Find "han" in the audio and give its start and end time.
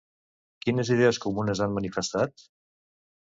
1.65-1.75